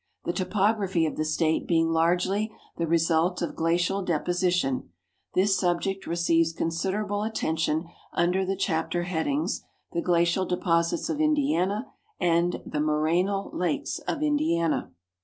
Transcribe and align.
The 0.23 0.33
topography 0.33 1.05
of 1.05 1.15
the 1.15 1.23
State 1.23 1.67
being 1.67 1.89
largely 1.89 2.51
the 2.75 2.87
result 2.87 3.43
of 3.43 3.55
glacial 3.55 4.01
deposition, 4.01 4.89
this 5.35 5.55
subject 5.55 6.07
receives 6.07 6.53
considerable 6.53 7.21
atten 7.23 7.55
tion 7.57 7.85
under 8.13 8.43
the 8.43 8.55
chapter 8.55 9.03
headings 9.03 9.61
"The 9.91 10.01
Glacial 10.01 10.47
Deposits 10.47 11.07
of 11.09 11.19
Indiana" 11.21 11.85
and 12.19 12.63
"The 12.65 12.79
Morainal 12.79 13.51
Lakes 13.53 13.99
of 14.07 14.23
Indiana." 14.23 14.89